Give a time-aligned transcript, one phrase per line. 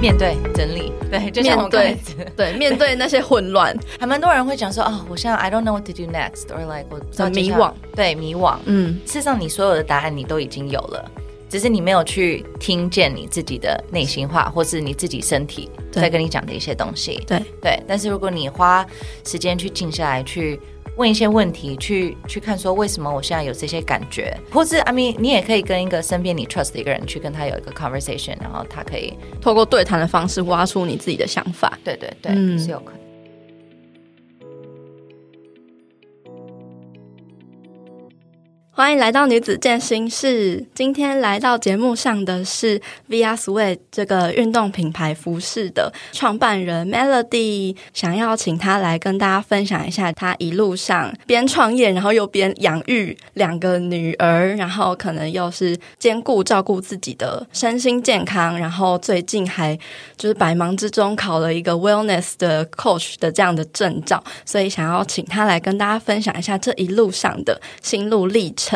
[0.00, 8.56] 面对整理，对，就像我刚才面对对面对那些混乱， 还蛮多人会讲说哦，我现在 I don't know what to do next，or like 我很迷惘，对，迷惘。
[8.66, 11.10] 嗯，事实上你所有的答案你都已经有了，
[11.48, 17.20] 只是你没有去听见你自己的内心话，或是你自己身体在跟你讲的一些东西。
[17.26, 18.86] 对对，但是如果你花
[19.24, 20.60] 时间去静下来去。
[20.98, 31.78] 问一些问题，去去看说为什么我现在有这些感觉，或是 I mean，你也可以跟一个身边你 trust 的一个人去跟他有一个 conversation，然后他可以透过对谈的方式挖出你自己的想法。
[31.84, 33.07] 对对对，嗯，是有可能。
[38.78, 40.64] 欢迎来到女子健心室。
[40.72, 59.76] 今天来到节目上的是 Via Sweat 这个运动品牌服饰的创办人 Melody，想要请她来跟大家分享一下她一路上边创业，然后又边养育两个女儿，然后可能又是兼顾照顾自己的身心健康，然后最近还
[60.16, 68.67] 就是百忙之中考了一个 Wellness 的 Coach 的这样的证照，所以想要请她来跟大家分享一下这一路上的心路历程。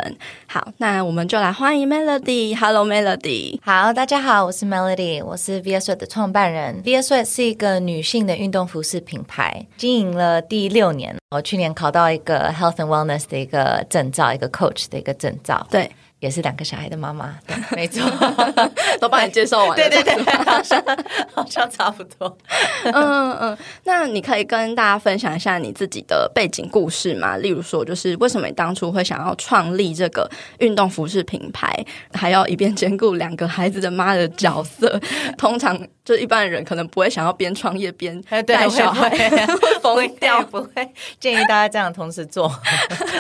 [0.47, 2.57] 好，那我们就来欢迎 Melody。
[2.57, 6.83] Hello Melody，好，大家好，我是 Melody，我是 VSW 的创办人。
[6.83, 11.17] VSW 是一个女性的运动服饰品牌，经营了第六年。
[11.31, 15.67] 我去年考到一个 health and wellness 的一个证照，一个 coach 的一个证照。
[15.71, 15.91] 对。
[16.23, 18.01] 也是两个小孩的妈妈， 对，没错，
[19.01, 20.81] 都帮你介绍完了，对对对，好像
[21.35, 22.39] 好像差不多。
[22.85, 27.37] 嗯嗯，那你可以跟大家分享一下你自己的背景故事吗？
[27.39, 31.75] 例如说，就是为什么你当初会想要创立这个运动服饰品牌，
[32.13, 35.01] 还要一边兼顾两个孩子的妈的角色？
[35.37, 39.11] 通常就一般人可能不会想要边创业边带小孩，
[39.83, 42.53] 疯掉，不会建议大家这样同时做。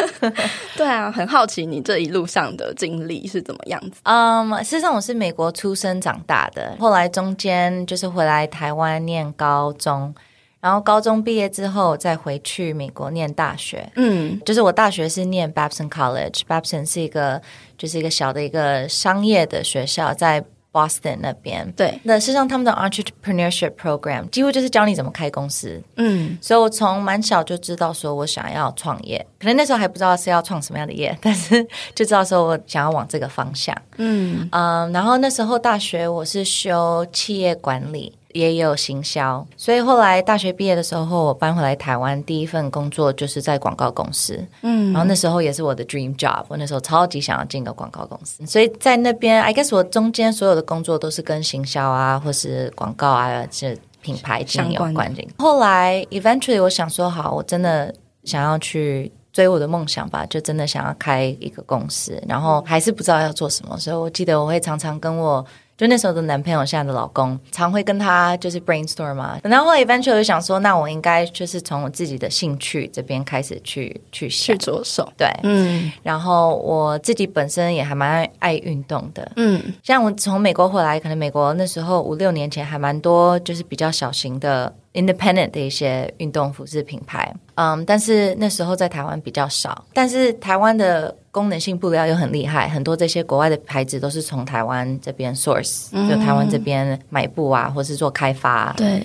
[0.77, 4.03] 对啊，很好奇你这一路上的经经历是怎么样子？
[4.03, 10.14] 嗯，事实上我是美国出生长大的，后来中间就是回来台湾念高中，
[10.60, 13.91] 然后高中毕业之后再回去美国念大学。
[13.97, 17.41] 嗯，就是我大学是念 Babson College，Babson 是一个
[17.78, 20.44] 就是一个小的一个商业的学校，在。
[20.72, 25.81] Boston 那边，对，那事实上他们的 entrepreneurship program 几乎就是教你怎么开公司。
[25.97, 31.62] 嗯，所以我从蛮小就知道说我想要创业，可能那时候还不知道是要创什么样的业， 但是
[31.94, 33.77] 就知道说我想要往这个方向。
[33.99, 38.12] 嗯嗯，然后那时候大学我是修企业管理。
[38.32, 44.43] 也有行销，所以后来大学毕业的时候，我搬回来台湾，第一份工作就是在广告公司。
[44.62, 48.44] 嗯，然后那时候也是我的 dream job，我那时候超级想要进个广告公司。
[48.47, 55.28] 所以在那边，I guess 我中间所有的工作都是跟行销啊，或是广告啊，这品牌经营有关系。
[55.38, 57.94] 后来 eventually 我想说，好，我真的
[58.25, 63.76] 想要去追我的梦想吧，就真的想要开一个公司，然后还是不知道要做什么。
[63.78, 65.44] 所以我记得我会常常跟我。
[65.82, 69.37] 就那时候的男朋友，现在的老公，常会跟他就是 brainstorm 嘛。
[69.43, 75.12] 然后后来 eventually 就想说，那我应该就是从我自己的兴趣这边开始去去去着手。
[75.16, 75.91] 对，嗯。
[76.04, 79.60] 然后我自己本身也还蛮爱，爱运动的，嗯。
[79.82, 84.72] 像我从美国回来，可能美国那时候五六年前还蛮多，就是比较小型的。
[84.94, 89.84] Independent 的一些运动服饰品牌，嗯，但是那时候在台湾比较少。
[89.94, 98.75] 但是台湾的功能性布料又很厉害，很多这些国外的牌子都是从台湾这边 source，就台湾这边买布啊，或是做开发啊。
[98.76, 99.02] 对。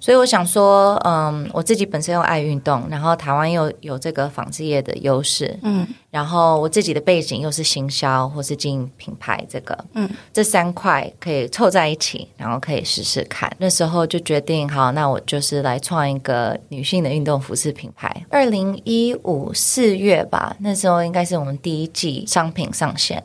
[0.00, 13.50] 所以我想说，嗯，我自己本身又爱运动，然后台湾又有这个纺织业的优势，嗯，然后我自己的背景又是行销或是经营品牌，这个，嗯，这三块可以凑在一起，然后可以试试看。
[13.58, 18.24] 那时候就决定，好，那我就是来创一个女性的运动服饰品牌。
[18.30, 23.22] 二零一五四月吧，那时候应该是我们第一季商品上线。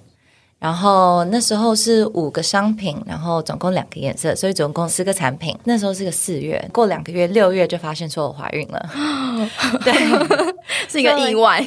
[0.63, 5.53] 然后那时候是五个商品，然后总共两个颜色，所以总共四个产品。
[5.65, 8.89] 那时候是个四月，过两个月六月就发现说我怀孕了，
[9.83, 9.93] 对，
[10.87, 11.61] 是一个意外。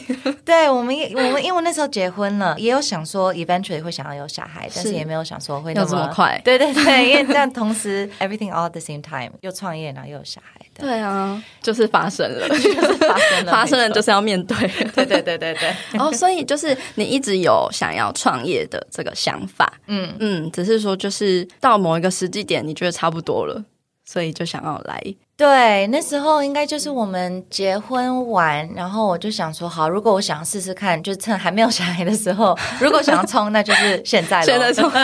[0.46, 6.40] 对我们，我们因为那时候结婚了，也有想说 eventually 会想要有小孩，但是也没有想说会那么，这么快。
[6.42, 10.65] 对对对，因为这样同时 everything all at the same time，又创业，然后又有小孩。
[10.78, 14.56] 对，对啊，就是发生了， 就是发生了，发生了就是要面对。
[14.94, 15.74] 对对对对对。
[15.98, 23.64] 哦，所以就是你一直有想要创业的这个想法，嗯嗯，只是说就是到某一个时机点，你觉得差不多了，
[24.04, 25.02] 所以就想要来。
[25.36, 34.44] 对，那时候应该就是我们结婚完，然后我就想说，好，如果我想要试试看，就趁还没有小孩的时候，如果想要冲，那就是现在了。
[34.46, 34.90] 现在冲。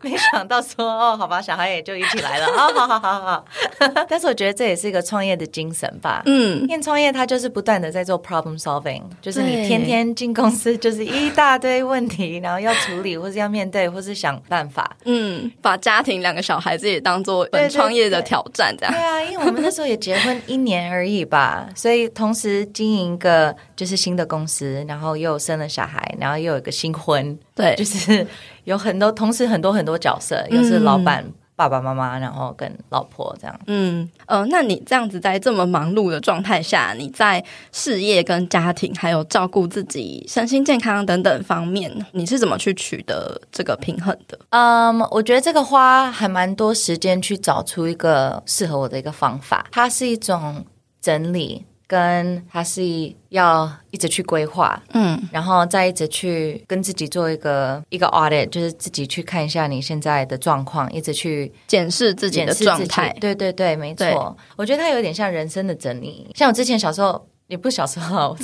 [0.00, 3.44] 没想到说哦，好吧，小孩也就一起来了啊，好好好好好。
[4.08, 18.92] 但是我觉得这也是一个创业的精神吧，嗯，因为创业它就是不断的在做 problem solving，就是你天天进公司就是一大堆问题，然后要处理或是要面对或是想办法，嗯，把家庭两个小孩子也当做本创业的挑战这样。
[18.92, 28.26] 对，对，对，对啊，因为我们那时候也结婚一年而已吧，所以同时经营一个就是新的公司，然后又生了小孩，然后又有一个新婚，对，就是
[28.64, 31.24] 有很多同时很多很多角色，又是老板。
[31.26, 31.34] 嗯
[31.68, 33.60] 爸爸妈妈，然后跟老婆这样。
[33.66, 44.38] 嗯，呃，那你这样子在这么忙碌的状态下，你在事业跟家庭，还有照顾自己身心健康等等方面，你是怎么去取得这个平衡的？
[44.50, 49.66] 嗯，我觉得这个花还蛮多时间去找出一个适合我的一个方法。
[49.70, 50.64] 它是一种
[51.00, 51.64] 整理。
[51.92, 52.82] 跟他是
[53.28, 63.14] 要一直去规划，嗯，然后再一直去跟自己做一个一个 audit，就是自己去看一下你现在的状况，一直去检视自己的状态。
[63.20, 64.34] 对对对，没错。
[64.56, 66.30] 我觉得它有点像人生的整理。
[66.34, 68.34] 像我之前小时候，也不是小时候，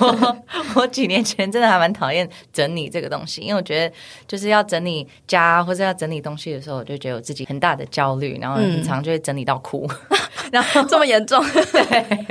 [0.00, 0.36] 我
[0.76, 3.94] 我几年前真的还蛮讨厌整理这个东西，因为我觉得
[4.26, 10.18] 就是要整理家或者要整理东西的时候，我就觉得我自己很大的焦虑，然后很常就会整理到哭，嗯、
[10.52, 11.44] 然后这么严重。
[11.70, 12.26] 对。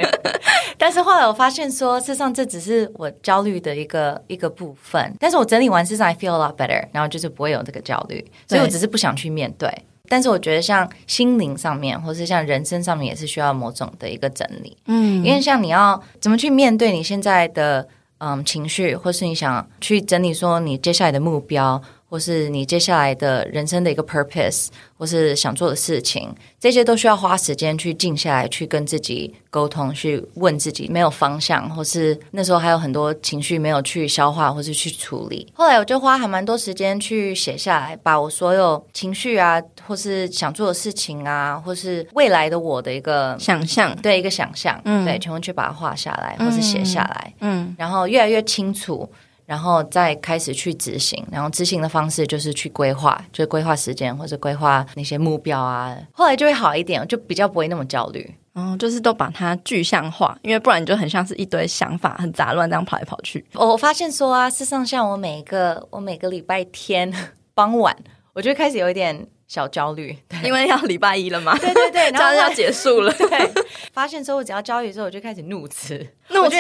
[0.80, 5.14] 但是后来我发现说，事实上这只是我焦虑的一个一个部分。
[5.20, 8.26] 但是我整理完，事实上 I feel a lot better，然后就是不会有这个焦虑。
[8.48, 9.70] 所以我只是不想去面对。
[10.08, 14.78] 但是我觉得像心灵上面，或是像人生上面，也是需要某种的一个整理。
[14.88, 17.88] 嗯，因为像你要怎么去面对你现在的
[18.20, 21.82] 嗯情绪，或是你想去整理说你接下来的目标。
[22.16, 24.68] 或是你接下来的人生的一个 purpose，
[24.98, 35.46] 或是想做的事情，这些都需要花时间去静下来，去跟自己沟通，去问自己没有方向，或是那时候还有很多情绪没有去消化，或是去处理。
[35.54, 49.06] 后来我就花还蛮多时间去写下来，把我所有情绪啊，或是想做的事情啊，或是未来的我的一个想象，对一个想象，嗯，对，全部去把它画下来，或是写下来，嗯，然后越来越清楚。
[49.46, 55.96] 然后再开始去执行，然后执行的方式就是去规划，就是规划时间或者规划那些目标啊。
[56.12, 58.34] 后来就会好一点，就比较不会那么焦虑。
[58.56, 63.46] 嗯，就是都把它具象化，因为不然你就很像是一堆想法很杂乱这样跑来跑去。
[63.54, 67.14] 我发现说啊，事实上像我每一个我每个礼拜天
[67.54, 67.96] 傍晚，
[68.34, 69.28] 我就开始有一点。
[69.56, 70.14] 小焦虑，
[70.44, 73.14] 因为要礼拜一了嘛，对 对对， 然后要结束了。
[73.14, 73.50] 对，
[73.94, 75.98] 发现说我只要焦虑之后，我就开始怒吃，
[76.28, 76.58] 怒吃，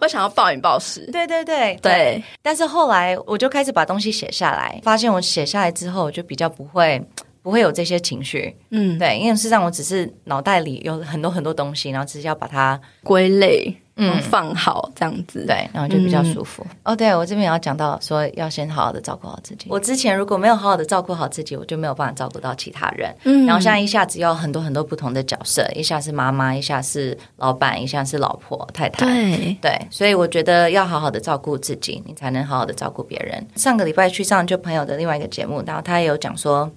[0.00, 1.04] 我 想要暴饮暴食。
[1.12, 2.24] 对对对对，对。
[2.40, 7.02] 但是后来我就开始把东西写下来，发现我写下来之后，我就比较不会
[7.42, 8.56] 不会有这些情绪。
[8.70, 13.74] 嗯，对，因为事实上我只是脑袋里有很多很多东西，然后只是要把它归类。
[14.02, 16.62] 嗯，放好这样子，对，然后就比较舒服。
[16.84, 19.66] 哦、嗯，对，我这边也要讲到说，要先好好的照顾好自己。
[19.68, 23.14] 我之前如果没有好好的照顾好自己，我就没有办法照顾到其他人。
[23.24, 29.04] 嗯，然后现在一下子有很多很多不同的角色，一下是妈妈，一下是老板，一下是老婆太太。
[29.04, 33.46] 对对，所以我觉得要好好的照顾自己，你才能好好的照顾别人。
[33.56, 36.70] 上个礼拜去上就朋友的另外一个节目，然后他也有讲说。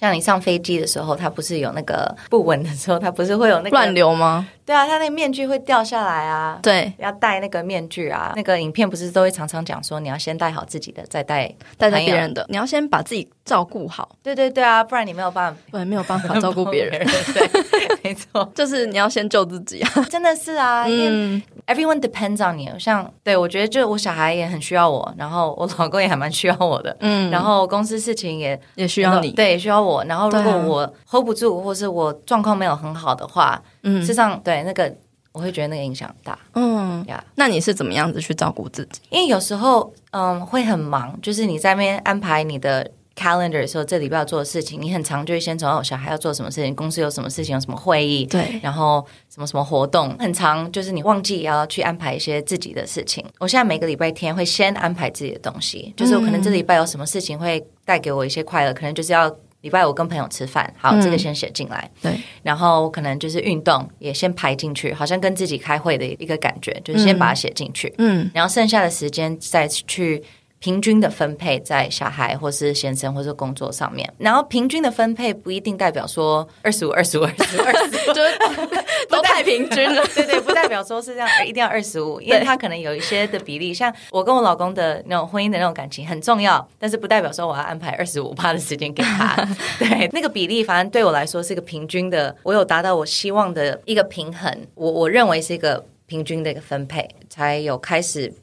[0.00, 4.46] 像你上飞机的时候，它不是有那个不稳的时候，它不是会有那个乱流吗？
[4.64, 6.58] 对啊，它那个面具会掉下来啊。
[6.62, 8.32] 对，要戴那个面具啊。
[8.36, 12.46] 那个影片不是都会常常讲说，你要先戴好自己的，再戴戴别人的。
[12.48, 14.06] 你要先把自己照顾好。
[14.22, 17.06] 对对对啊，不然你没有办法，对，没有办法照顾别人。
[17.32, 17.50] 对，
[18.04, 20.06] 没错，就是你要先救自己啊。
[20.10, 21.42] 真的是啊，嗯。
[21.66, 22.78] Everyone depends on you。
[22.78, 30.02] 像对我觉得，就我小孩也很需要我，然后我老公也还蛮需要我的，嗯，然后公司事情也也需要你，对，也需要我。
[30.04, 34.90] 然后如果我 hold 不住，或是我状况没有很好的话，嗯，事实上对那个
[35.32, 37.22] 我会觉得那个影响大，嗯呀。
[37.34, 39.02] 那你是怎么样子去照顾自己？
[39.10, 42.90] 因为有时候嗯会很忙，就是你在那边安排你的。
[43.18, 53.24] Calendar 的时候，这礼拜要做的事情，你很常就会先从哦，小孩要做什么事情，公司有什么事情，有什么会议，对，然后什么什么活动，很常就是你忘记也要去安排一些自己的事情。
[53.40, 59.28] 我现在每个礼拜天会先安排自己的东西，就是我可能这礼拜有什么事情会带给我一些快乐，嗯、可能就是要
[59.62, 62.12] 礼拜五跟朋友吃饭，好，嗯、这个先写进来，对，
[62.44, 70.22] 然后可能就是运动也先排进去，好像跟自己开会的一个感觉，就是先把它写进去，嗯，然后剩下的时间再去。
[70.60, 78.38] 平均的分配在小孩或是先生或是工作上面，然后平均的分配不一定代表说二十五、二十五、二十五、 二十五，就是
[79.08, 80.04] 都太平均了。
[80.14, 89.36] 对对，不代表说是这样， 一定要二十五，因为他可能有一些的比例，像我跟我老公的那种婚姻的那种感情很重要，但是不代表说我要安排二十五趴的时间给他。
[89.78, 98.34] 对，那个比例反正对我来说是一个平均的，我有达到我希望的一个平衡，我我认为是一个平均的一个分配，才有开始。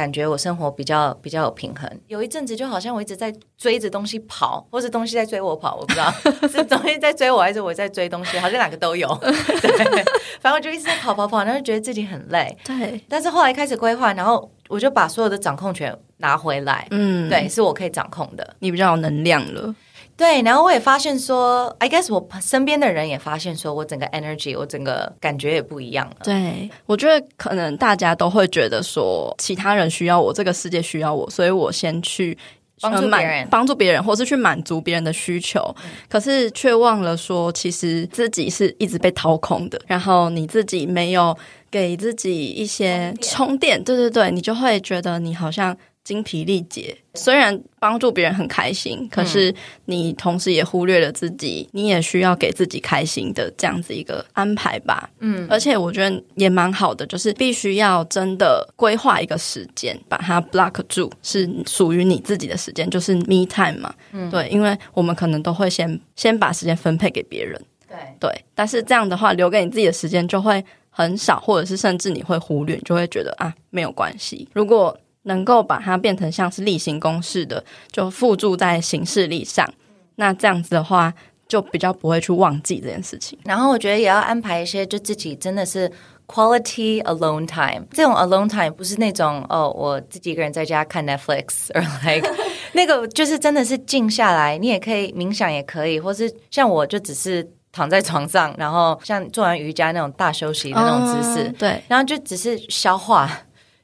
[0.00, 1.86] 感觉我生活比较比较有平衡。
[2.06, 6.10] 有一阵子就好像我一直在追着东西跑，或是东西在追我跑，我不知道
[6.48, 9.06] 是东西在追我还是我在追东西，好像两个都有。
[9.20, 10.04] 对，
[10.40, 12.56] 反正我就一直在跑跑跑，然后觉得自己很累。
[12.64, 16.88] 对，但是后来开始规划，然后我就把所有的掌控权拿回来。
[16.92, 18.56] 嗯，对，是我可以掌控的。
[18.60, 19.74] 你比较有能量了。
[20.20, 26.16] 对，然后我也发现说，I guess 我身边的人也发现说，我整个 energy，我整个感觉也不一样了。
[26.22, 32.36] 对，我觉得可能大家都会觉得说，其他人需要我，这个世界需要我，所以我先去
[32.82, 35.74] 帮助别人，帮助别人，或是去满足别人的需求。
[35.82, 35.90] 嗯。
[36.06, 41.34] 可是却忘了说，其实自己是一直被掏空的，然后你自己没有
[41.70, 43.82] 给自己一些充电。
[43.82, 45.74] 对对对，你就会觉得你好像。
[46.02, 49.54] 精疲力竭，虽然帮助别人很开心，可是
[49.84, 55.08] 你同时也忽略了自己，你也需要给自己开心的这样子一个安排吧。
[55.20, 63.94] 嗯，而且我觉得也蛮好的，就是必须要真的规划一个时间，把它 block 住，是属于你自己的时间，就是 me time 嘛。
[64.12, 74.48] 嗯，对，因为我们可能都会先先把时间分配给别人，对对，但是这样的话，留给你自己的时间就会很少，或者是甚至你会忽略，就会觉得啊，没有关系。
[74.54, 77.62] 如果能够把它变成像是例行公事的，
[77.92, 79.68] 就附注在行事历上。
[80.16, 81.12] 那这样子的话，
[81.48, 83.38] 就比较不会去忘记这件事情。
[83.44, 85.90] 然后我觉得也要安排一些，就自己真的是
[86.26, 87.86] quality alone time。
[87.92, 92.30] 这种 alone time 不是那种哦，我自己一个人在家看 Netflix， 而 like
[92.72, 94.56] 那个就是真的是静下来。
[94.58, 103.30] 你也可以冥想，也可以，或是像我就只是躺在床上，然后像做完瑜伽那种大休息的那种姿势，嗯，对，然后就只是消化。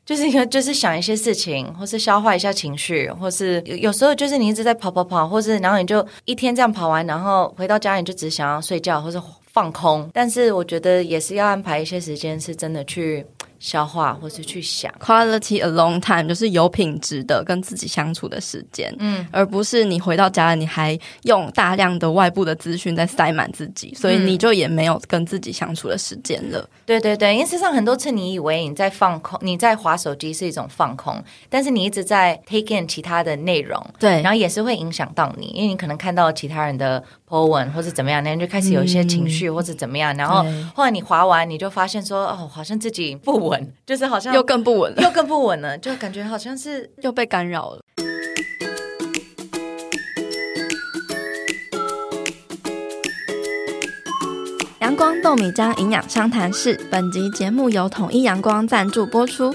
[0.06, 9.20] 就是一个，就是想一些事情，或是消化一下情绪，或是有有时候就是你一直在跑跑跑，或是然后你就一天这样跑完，然后回到家你就只想要睡觉，或是
[9.52, 10.08] 放空。
[10.14, 13.26] 但是我觉得也是要安排一些时间，是真的去。
[13.66, 14.94] 消化，或是去想。
[15.04, 26.60] Quality alone time，就是有品质的跟自己相处的时间，嗯，而不是你回到家了，你还用大量的外部的资讯在塞满自己，所以你就也没有跟自己相处的时间了。
[26.60, 31.20] 嗯、对对对，因为事实上很多次你以为你在放空，你在划手机是一种放空，
[31.50, 44.34] 但是你一直在 take in 其他的内容，对，然后也是会影响到你，因为你可能看到其他人的 po 文或者怎么样，那你就开始有一些情绪或者怎么样，嗯、然后后来你划完，你就发现说，哦，好像自己不稳，就是好像。
[44.34, 47.80] 又更不稳了，又更不稳了，就感觉好像是 又被干扰了。
[54.80, 59.54] 阳光豆米浆营养商谈室，本集节目由统一阳光赞助播出。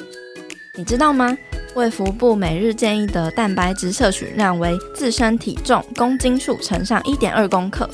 [0.77, 1.37] 你知道吗？
[1.73, 7.89] 卫福部每日建议的蛋白质摄取量为自身体重公斤数乘上一点二公克。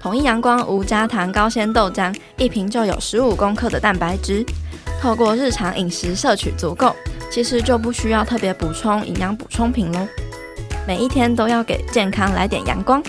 [0.00, 4.44] 统一阳光无加糖高纤豆浆，一瓶就有十五公克的蛋白质。
[5.02, 6.94] 透过日常饮食摄取足够，
[7.28, 10.06] 其实就不需要特别补充营养补充品喽。
[10.86, 13.02] 每一天都要给健康来点阳光。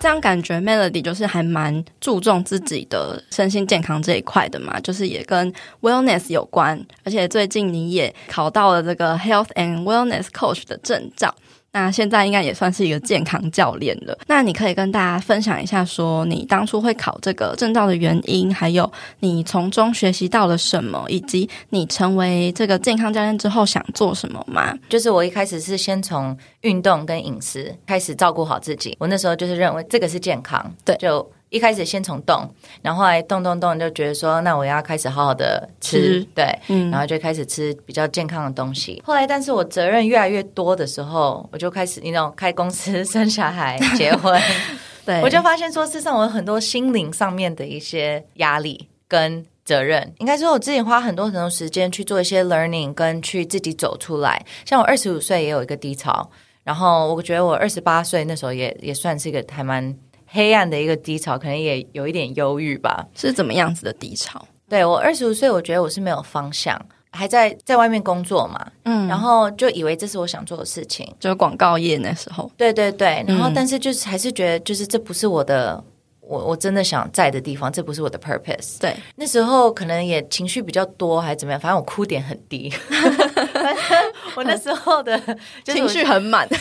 [0.00, 11.32] 这样感觉，Melody 就是还蛮注重自己的身心健康这一块的嘛，就是也跟 Wellness 有关，而且最近你也考到了这个 Health and Wellness Coach 的证照。
[11.72, 14.18] 那现在应该也算是一个健康教练了。
[14.26, 24.74] 那你可以跟大家分享一下，说你当初会考这个证照的原因，还有你从中学习到了什么，以及你成为这个健康教练之后想做什么吗？
[24.88, 28.96] 就是我一开始是先从运动跟饮食开始照顾好自己。
[28.98, 31.30] 我那时候就是认为这个是健康，对，就。
[31.50, 32.46] 一开始先从动，
[32.82, 39.02] 然后后来动动动就觉得说，那我要开始好好的吃，吃对，嗯，然后就开始吃比较健康的东西。
[39.06, 44.38] 后来，但是我责任越来越多的时候，我就开始那种开公司、生小孩、结婚，
[45.06, 50.12] 对，我就发现说，事实上我有很多心灵上面的一些压力跟责任。
[50.18, 54.44] 应该说，我自己花很多很多时间去做一些 learning，跟去自己走出来。
[54.66, 56.30] 像我二十五岁也有一个低潮，
[56.62, 59.96] 然后我觉得我二十八岁那时候也也算是一个还蛮。
[60.30, 63.06] 黑暗的一个低潮，可能也有一点忧郁吧。
[63.14, 64.46] 是怎么样子的低潮？
[64.68, 66.78] 对，我二十五岁，我觉得我是没有方向，
[67.10, 72.50] 还在在外面工作嘛，嗯，然后就以为这是我想做的事情，就是广告业那时候。
[72.56, 75.82] 对对对，然后但是就是还是觉得，就是这不是我的，
[76.20, 78.78] 我我真的想在的地方，这不是我的 purpose。
[78.78, 82.70] 对，那时候可能也情绪比较多，还是怎么样，反正我哭点很低。
[84.34, 85.20] 我那时候的
[85.64, 86.48] 情绪很满。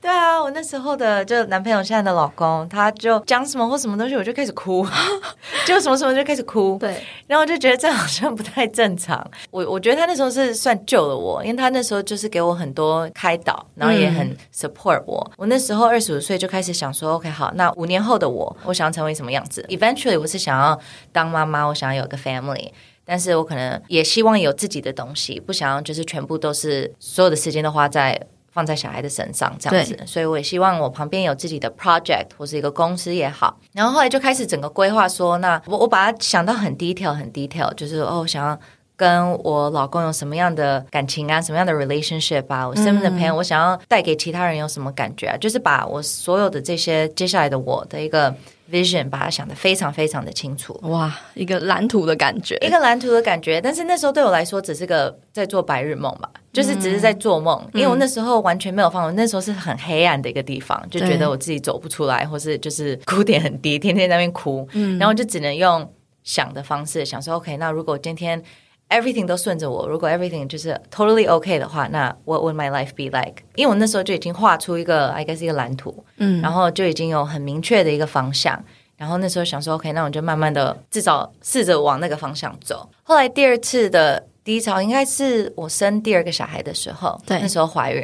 [0.00, 4.86] 对啊，我那时候的就男朋友现在的老公，他就讲什么或什么东西，我就开始哭，
[5.66, 6.76] 就什么什么就开始哭。
[6.80, 9.24] 对，然后我就觉得这好像不太正常。
[9.50, 15.24] 我我觉得他那时候是算救了我，因为他那时候就是给我很多开导，然后也很 support 我。
[15.30, 20.78] 嗯、我那时候二十五岁就开始想说，OK，好，那五年后的我，我想要成为什么样子？Eventually，我是想要
[21.12, 22.70] 当妈妈，我想要有个 family。
[23.10, 28.16] 但是我可能也希望有自己的东西，不想要就是全部都是所有的时间都花在
[28.52, 29.98] 放在小孩的身上这样子。
[30.06, 33.58] 所以我也希望我旁边有自己的 project 或是一个公司也好。
[33.72, 38.56] 然后后来就开始整个规划说，那我我把它想到很 detail 很 detail，就是哦，想要
[38.94, 48.32] 跟我老公有什么样的感情啊，什么样的 relationship 啊，我身边的朋友，我想要带给其他人有什么感觉啊，就是把我所有的这些接下来的我的一个。
[48.70, 53.60] Vision 把它想得非常非常的清楚，哇，一个蓝图的感觉，一个蓝图的感觉。
[53.60, 68.42] 但是那时候对我来说只是个在做白日梦吧，就是只是在做梦，嗯、因为我那时候完全没有放，我那时候是很黑暗的一个地方，就觉得我自己走不出来，或是就是哭点很低，天天在那边哭，嗯、然后就只能用想的方式想说，OK，那如果今天。
[68.90, 73.44] Everything 都顺着我，如果 Everything 就是 totally OK 的话，那 What would my life be like？
[73.54, 78.62] 因为我那时候就已经画出一个 I guess 一个蓝图，嗯，然后就已经有很明确的一个方向。
[78.96, 82.86] 然后那时候想说 OK，那我就慢慢的至少试着往那个方向走。
[83.02, 88.02] 后来第二次的低潮应该是我生第二个小孩的时候，对，那时候怀孕，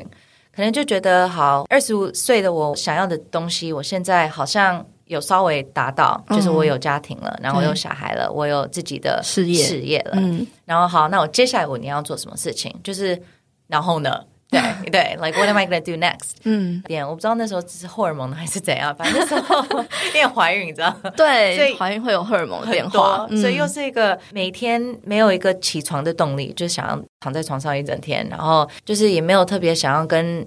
[0.54, 4.86] 可能就觉得好，二十五岁的我想要的东西，我现在好像。
[5.06, 10.12] 有稍微达到，就是我有家庭了，嗯、然后我有小孩了，我有自己的事业事业了。
[10.14, 12.74] 嗯，然后好，那我接下来五年要做什么事情？
[12.84, 13.20] 就是
[13.68, 14.20] 然后呢？
[14.48, 14.60] 对
[14.90, 16.36] 对，like what am I gonna do next？
[16.44, 19.60] 嗯，点我不知道那时候只是荷尔蒙还是怎样，反正那时候
[20.14, 20.94] 因为怀孕，你知道？
[21.16, 30.46] 对，所以怀孕会有荷尔蒙的变化，所以又是一个每天没有一个起床的动力，就想要躺在床上一整天，然后就是也没有特别想要跟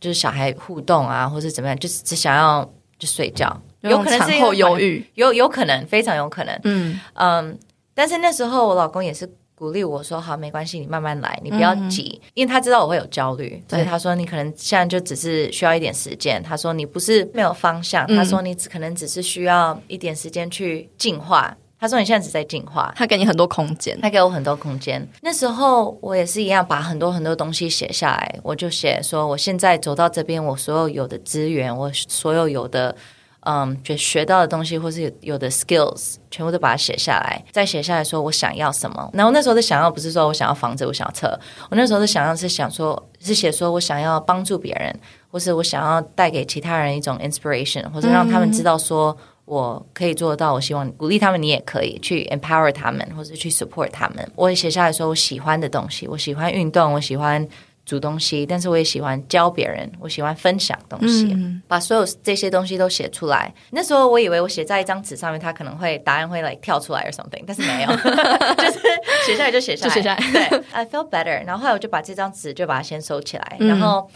[0.00, 3.60] 就是小孩互动啊，或是怎么样，就是只想要就睡觉。
[3.80, 6.60] 有可能是产后忧郁，有有可能，非常有可能。
[6.64, 7.58] 嗯嗯，
[7.94, 12.20] 但是那时候我老公也是鼓励我说：“好，没关系，你慢慢来，你不要急。
[12.22, 25.06] 嗯”因为他知道我会有焦虑，所以他说：“你可能现在就只是需要一点时间。”他说：“你不是没有方向，嗯、他说你只可能只是需要一点时间去进化。”他说：“你现在只在进化。”他给你很多空间，他给我很多空间。
[25.22, 32.94] 那时候我也是一样，把很多很多东西写下来，我就写说：“我现在走到这边，我所有有的资源，我所有有的。”
[33.42, 39.08] 嗯，就学到的东西，或是有有的 skills，全部都把它写下来，再写下来说我想要什么。
[39.14, 41.28] 然后那时候的想要不是说我想要房子，我想要车。
[41.70, 44.94] 我那时候的想要是想说，是写说我想要帮助别人，
[45.30, 49.16] 或是我想要带给其他人一种 inspiration，或者让他们知道说
[49.48, 50.52] 我可以做得到。
[50.52, 54.30] 我希望鼓励他们，你也可以去 empower 他们，或者去 support 他们。
[54.36, 57.48] 我也写下来说我喜欢的东西，我喜欢运动，我喜欢。
[57.88, 63.50] 煮东西，但是我也喜欢教别人，我喜欢分享东西，嗯、把所有这些东西都写出来。
[63.70, 67.88] 那时候我以为我写在一张纸上面，它可能会答案会来、like, 跳出来 or something，但是没有，
[68.62, 68.78] 就是
[69.24, 70.20] 写下来就写下来，写下来。
[70.30, 71.46] 对，I feel better。
[71.46, 73.56] 然后后来我就把这张纸就把它先收起来。
[73.58, 74.06] 嗯、然后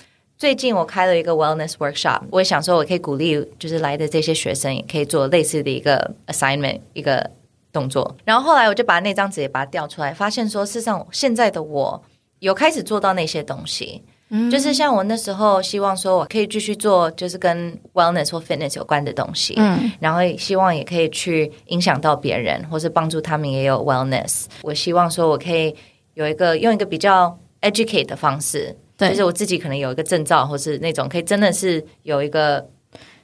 [0.43, 7.31] 最近我开了一个 wellness workshop，我也想说我可以鼓励，就是来的这些学生也可以做类似的一个 assignment 一个
[7.73, 8.17] 动作。
[8.25, 12.03] 然后后来我就把那张纸也把它调出来，发现说，事实上现在的我。
[12.41, 24.47] 有开始做到那些东西，嗯，就是像我那时候希望说，我可以继续做，就是跟 wellness 或 fitness 有关的东西，嗯，然后希望也可以去影响到别人，或是帮助他们也有 wellness。
[24.63, 25.73] 我希望说我可以
[26.15, 32.69] 有一个用一个比较 educate 的方式，对，就是我自己可能有一个证照，或是那种可以真的是有一个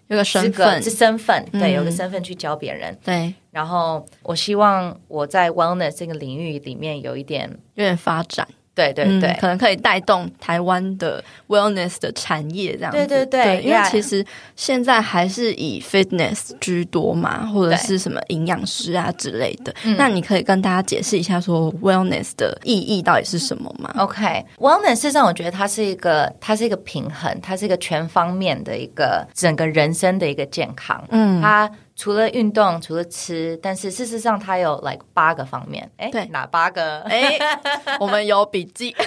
[0.08, 3.32] 有个身份，是身份，对，有个身份去教别人，对。
[3.50, 8.46] 然后我希望我在 wellness 这个领域里面有一点有点发展。
[8.78, 12.98] 对对对、嗯，可能可以带动台湾的 wellness 的产业这样子。
[12.98, 19.74] 对对对，对因为其实现在还是以 fitness 居多嘛，或者是什么营养师啊之类的。
[19.96, 31.02] 那你可以跟大家解释一下，说 wellness 的意义到底是什么吗？OK，wellness 事实上我觉得它是一个，它是一个平衡，它是一个全方面的一个整个人生的一个健康。
[31.10, 31.68] 嗯，它。
[31.98, 35.90] 除了运动，除了吃，但是事实上它有 like 八个方面。
[35.96, 37.00] 哎，对，哪八个？
[37.10, 37.36] 哎，
[37.98, 38.94] 我们有笔记。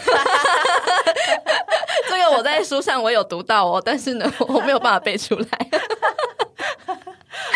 [2.09, 5.45] 这个我在书上我有读到哦，但是呢， 我没有办法背出来。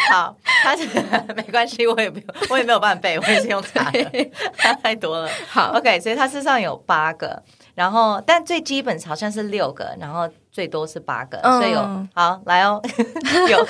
[0.10, 0.88] 好，他是
[1.36, 4.30] 没关系，我也没有，我也没有办法背，我也是用查的，
[4.82, 5.30] 太多了。
[5.50, 7.44] 好，OK，所以它事实上有八个。
[7.74, 12.82] 然后，但最基本好像是六个，然后最多是八个，嗯、所以有好来哦。
[13.52, 13.68] 有。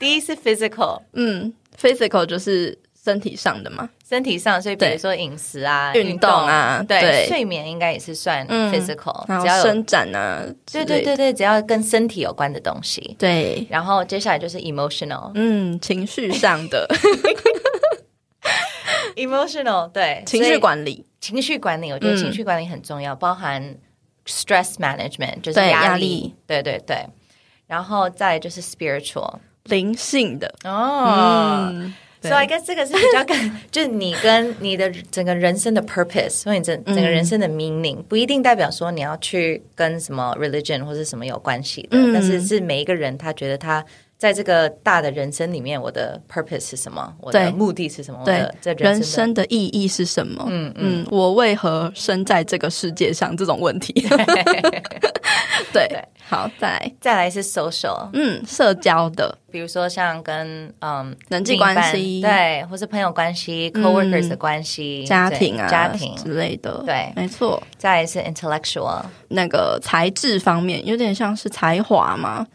[0.00, 7.26] 第一是 physical，嗯，physical 就是身体上的嘛，身体上，所以比如说饮食啊、运动啊，对，对。
[7.28, 13.64] 睡眠应该也是算 physical，只要伸展啊，对对对对，只要跟身体有关的东西，对。
[13.70, 16.88] 然后接下来就是 emotional，嗯，情绪上的。
[19.14, 23.76] emotional，对，情绪管理，情绪管理，我觉得情绪管理很重要，包含
[24.28, 27.06] stress management，就是压力，对对对。
[27.66, 30.54] 然后再就是 spiritual，灵性的。
[30.64, 31.90] 哦。
[32.20, 43.86] 所以，我觉得这个是比较跟， 就是你跟你的整个人生的 purpose，所以你整整个人生的 meaning，不一定代表说你要去跟什么 religion 或者什么有关系的，但是是每一个人他觉得他
[44.18, 50.44] 在这个大的人生里面，我的 purpose 是什么，我的目的是什么，对，这人生的意义是什么？
[50.50, 53.36] 嗯嗯，我为何生在这个世界上？
[53.36, 53.92] 这种问题，
[55.72, 55.88] 对。
[56.30, 66.14] 好，再来，再来是 social，嗯，社交的，比如说像跟嗯人际关系，对，或是朋友关系、嗯、coworkers 的关系、家庭啊、家庭。
[66.16, 67.62] 之类的，对，没错。
[67.78, 72.46] 再来是 intellectual，那个才智方面，有点像是才华嘛。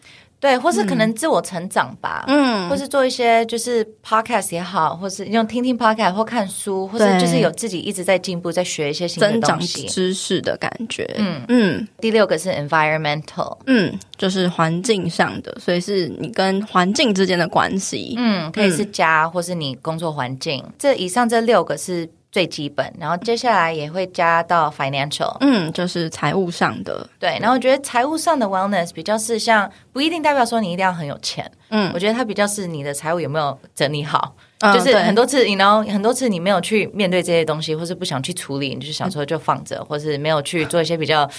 [0.43, 11.41] 对，或是可能自我成长吧，嗯，或是做一些就是 podcast 也好，或是用听听 podcast 或看书，或是就是有自己一直在进步，在学一些新的东西，增长知识的感觉，嗯。
[11.47, 11.87] 嗯。
[12.01, 20.61] 第六个是 environmental，嗯，就是环境上的，所以是你跟环境之间的关系，嗯，可以是家，或是你工作环境。
[20.77, 22.09] 这以上这六个是。
[22.33, 27.07] 最基本，然后接下来也会加到 financial，嗯，就是财务上的。
[27.19, 41.29] 对，然后我觉得财务上的 wellness 比较是像，不一定代表说你一定要很有钱，嗯，我觉得它比较是你的财务有没有整理好，嗯、就是很多次，你然后很多次你没有去面对这些东西，或是不想去处理，你就是想说就放着，嗯、或是没有去做一些比较。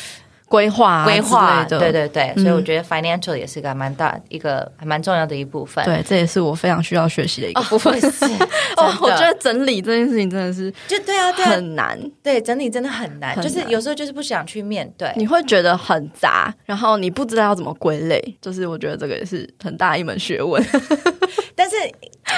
[0.54, 5.84] 规划规划，对对对，所以我觉得 financial 也是个蛮大一个还蛮重要的一部分。
[5.84, 7.92] 对，这也是我非常需要学习的一个部分。
[8.78, 11.98] 哦，我觉得整理这件事情真的是，就对啊，对，很难。
[12.22, 18.22] 对，整理真的很难，就是有时候就是不想去面对，你会觉得很杂，然后你不知道要怎么归类。
[18.40, 20.64] 就是我觉得这个也是很大一门学问，
[21.56, 21.76] 但是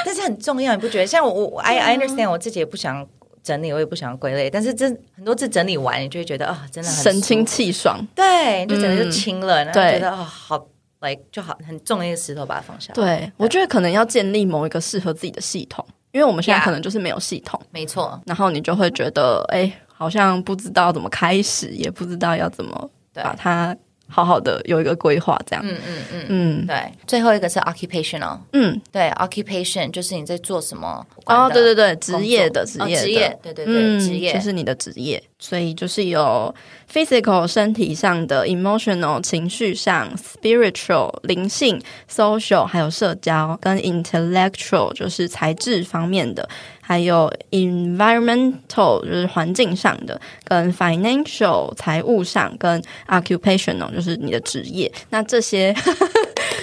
[0.07, 1.07] 但是很重要，你不觉得？
[1.07, 3.07] 像我我 I I understand，我自己也不想。
[3.47, 10.67] 整理我也不想归类，但是这很多次整理完，你就会觉得啊、哦，真的很神清气爽，对，就整个就清了，嗯、然后觉得啊、哦，好
[11.01, 12.93] ，like 就好，很重的一个石头把它放下。
[12.93, 13.33] 对，对。
[13.37, 18.21] 我觉得可能要建立某一个适合自己的系统，因为我们现在可能就是没有系统，没错。
[18.27, 23.77] 然后你就会觉得，哎，好像不知道怎么开始，也不知道要怎么把它。
[24.09, 26.93] 好好的有一个规划，这样，嗯嗯嗯嗯，对。
[27.07, 31.05] 最后一个是 occupational，嗯，对，occupation 就是你在做什么？
[31.27, 35.23] 哦，对对对，职业的职业职业，对对对，职业就是你的职业。
[35.39, 36.55] 所以就是有
[36.91, 46.49] physical 身体上的，emotional 情绪上，spiritual 灵性，social 还有社交，跟 intellectual 就是才智方面的，
[46.81, 54.91] 还有 environmental 就是环境上的，跟 financial 财务上，跟 occupational 就是你的职业。
[55.11, 55.75] 那这些，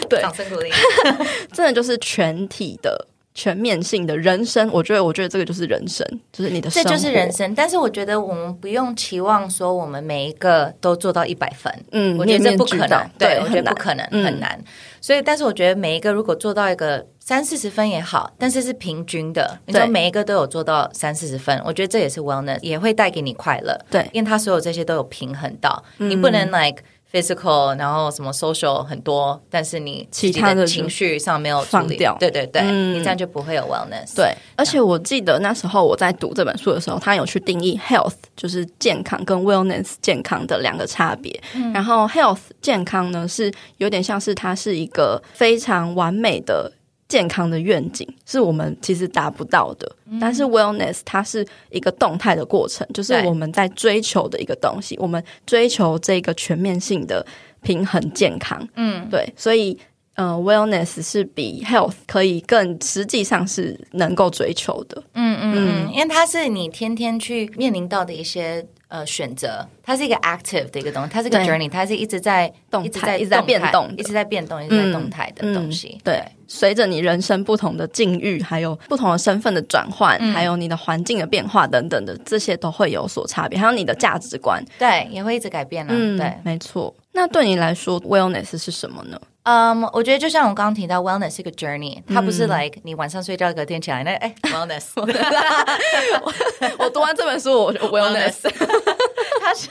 [0.09, 0.71] 对，掌声鼓励，
[1.53, 3.07] 真的就是全体的。
[3.35, 7.53] 全面性的人生，我觉得，我觉得这个就是人生，就是你的生活，这就是人生。
[7.55, 14.55] 但是我觉得我们不用期望说我们每一个都做到一百分，嗯，我觉得这不可能，对，我觉得不可能，很难。
[14.59, 14.65] 嗯、
[15.01, 26.83] 所以，但是我觉得每一个如果做到一个三四十分也好，但是是平均的，你说每一个都有做到三四十分，我觉得这也是 wellness，也会带给你快乐，对，因为他所有这些都有平衡到，嗯、你不能 like。
[27.13, 34.15] physical，然后什么 social 很多，但是你其他的情绪上没有放掉，对对对，嗯、你这样就不会有 wellness。
[34.15, 41.39] 对，而且我记得那时候我在读这本书的时候，他有去定义 health 就是健康跟 wellness 健康的两个差别。
[41.53, 46.71] 嗯、然后 health 健康呢是有点像是它是一个非常完美的。
[47.13, 57.23] 健康的愿景是我们其实达不到的，嗯、但是 wellness 它是一个动态的过程，就是我们在追求的一个东西，我们追求这个全面性的
[57.61, 58.67] 平衡健康。
[58.75, 59.77] 嗯，对，所以
[60.15, 65.03] 呃，wellness 是比 health 可以更实际上是能够追求的。
[65.13, 68.65] 嗯嗯嗯，因为它是你天天去面临到的一些。
[68.89, 75.97] 呃，选择它是一个 active 的一个东西，它是一个 journey，它是一直在动态，一直在，一直在变动，一直在变动，一直在动态的东西。
[76.03, 83.57] 对，随着你人生不同的境遇，还有不同的身份的转换，还有你的环境的变化等等的，这些都会有所差别。
[83.57, 85.89] 还有你的价值观，对，也会一直改变啊。
[86.15, 86.93] 对，没错。
[87.13, 89.19] 那对你来说，wellness 是什么呢？
[89.43, 94.91] 嗯，um, 我觉得就像我刚刚提到，wellness 是一个 journey，它不是 like 你晚上睡觉隔天起来那哎 wellness。
[96.79, 98.49] 我读完这本书，我 wellness，
[99.41, 99.69] 它它是，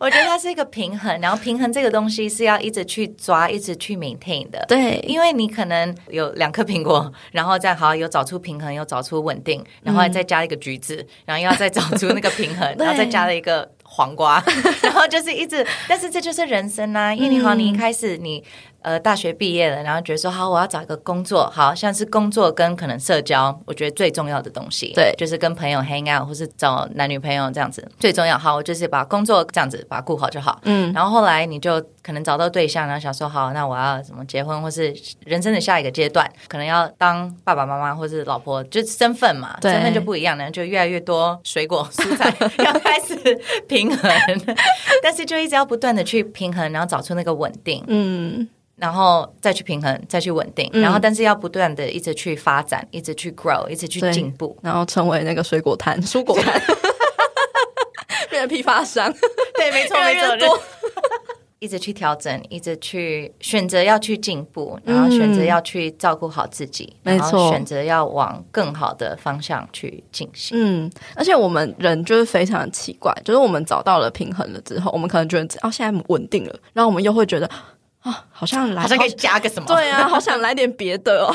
[0.00, 4.64] 我觉得它是一个平衡，然后平衡这个东西是要一直去抓，一直去 maintain 的。
[4.66, 13.70] 对，因为你可能有两颗苹果，然后再好有找出平衡，有找出稳定，然后再加一个橘子，嗯、然后要再找出那个平衡，然后再加了一个。
[13.94, 14.42] 黄瓜，
[14.82, 17.14] 然后就是一直，但是这就是人生啊！
[17.14, 18.42] 因为你好，你一开始你
[18.82, 28.38] 呃大学毕业了，然后觉得说好，我要找一个工作，好像是工作跟可能社交，我觉得最重要的东西，对，就是跟朋友 hang out 或是找男女朋友这样子最重要。
[28.38, 30.58] 好，我就是把工作这样子把它顾好就好。
[30.64, 34.94] 嗯，然后后来你就可能找到对象，然后想说好，那我要怎么结婚，或是
[35.26, 43.14] 人生的下一个阶段，可能要当爸爸妈妈或是老婆，就身份嘛，身份就不一样，然后就越来越多水果蔬菜要 开始
[43.68, 43.82] 平。
[43.82, 44.12] 平衡，
[45.02, 56.60] 但是就一直要不断的去平衡，然后找出那个稳定，嗯，然后再去平衡，再去稳定，嗯、然后但是要不断的一直去发展，一直去 grow，一直去进步，然后成为那个水果摊、 蔬果摊，
[58.30, 59.12] 变成批发商，
[59.56, 60.60] 对，没错，没错。
[61.60, 70.58] 一直去调整，一直去选择要去进步，然后选择要去照顾好自己，嗯、然后选择要往更好的方向去进行。
[70.60, 77.48] 嗯，而且我们人就是非常的奇怪，就是我们找到了平衡了之后，我们可能觉得哦，现在稳定了，然后我们又会觉得
[78.02, 79.66] 啊、哦，好像来好像可以加个什么？
[79.66, 81.34] 对啊，好想来点别的哦。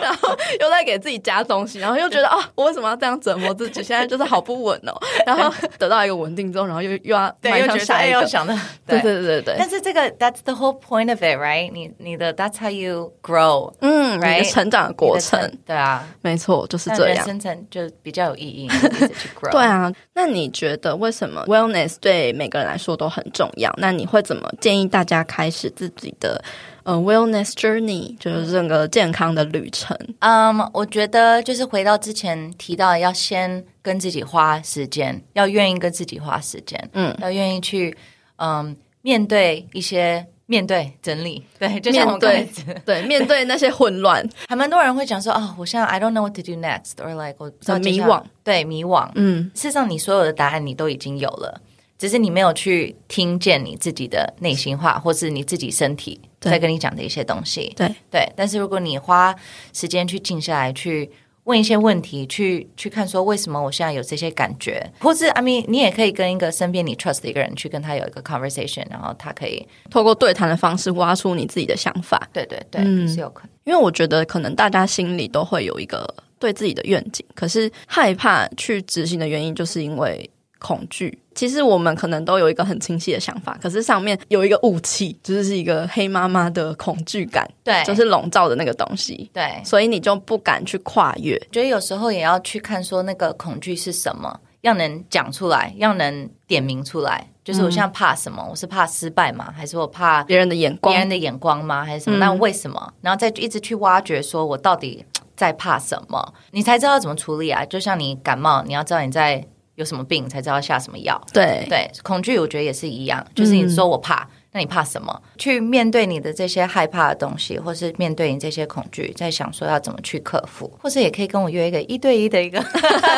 [0.00, 3.82] 然后又在给自己加东西，然后又觉得啊，我为什么要这样折磨自己？
[3.82, 4.92] 现在就是好不稳哦。
[5.26, 8.24] 然后得到一个稳定之后，然后又又要迈向下一个。
[8.26, 9.54] 想的，对对对对。
[9.58, 11.70] 但是这个 That's the whole point of it, right？
[11.70, 14.38] 你你的 That's how you grow，嗯，right？
[14.38, 17.24] 你的成长的过程，对啊，没错，就是这样。
[17.24, 18.68] 生成就比较有意义。
[19.52, 23.72] 对啊，那你觉得为什么 Wellness 对每个人来说都很重要？
[23.76, 26.42] 那你会怎么建议大家开始自己的？
[26.84, 29.96] 呃、uh，wellness journey 就是整个健康的旅程。
[30.20, 37.96] 嗯，um, 我觉得就是回到之前提到，要先跟自己花时间，要愿意跟自己花时间，嗯，要愿意去
[38.36, 42.46] 嗯、um, 面对一些面对整理， 对，就像我对
[42.84, 51.60] 对 面对那些混乱，还蛮多人会讲说啊、哦，我现在 I don't know what to do next，or like 我很迷惘，对，迷惘，嗯，事实上你所有的答案你都已经有了。
[51.96, 57.72] 只是你没有去听见你自己的内心话，或是你自己身体在跟你讲的一些东西。
[57.76, 59.34] 对对，但是如果你花
[59.72, 61.08] 时间去静下来，去
[61.44, 72.28] 问一些问题，去去看说为什么我现在有这些感觉，或是 I mean，你也可以跟一个身边你 trust 的一个人去跟他有一个 conversation，然后他可以透过对谈的方式挖出你自己的想法。
[72.32, 73.50] 对对对，嗯，是有可能。
[73.64, 80.28] 因为我觉得可能大家心里都会有一个对自己的愿景，可是害怕去执行的原因，就是因为。
[80.60, 91.38] 恐惧，其实我们可能都有一个很清晰的想法，可是上面有一个雾气，就是是一个黑妈妈的恐惧感，对，就是笼罩的那个东西，对，所以你就不敢去跨越。
[91.50, 97.28] 觉得有时候也要去看说那个恐惧是什么，要能讲出来，要能点名出来。
[97.44, 98.42] 就是我现在怕什么？
[98.46, 99.52] 嗯、我是怕失败吗？
[99.54, 100.94] 还是我怕别人的眼光？
[100.94, 101.84] 别人的眼光吗？
[101.84, 102.16] 还是什么？
[102.16, 102.94] 嗯、那为什么？
[103.02, 105.04] 然后再一直去挖掘，说我到底
[105.36, 106.32] 在怕什么？
[106.52, 107.62] 你才知道怎么处理啊！
[107.66, 109.46] 就像你感冒，你要知道你在。
[109.76, 111.20] 有什么病才知道下什么药？
[111.32, 115.22] 对对，恐惧我觉得也是一样，就是你说我怕，嗯、那你怕什么？
[115.36, 122.64] 去面对你的这些害怕的东西，或是面对你这些恐惧，在想说要怎么去克服，或是也可以跟我约一个一对一的一个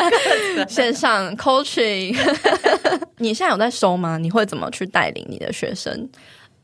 [0.67, 2.15] 线上 coaching。
[3.19, 4.17] 你现在有在收吗？
[4.17, 6.09] 你会怎么去带领你的学生？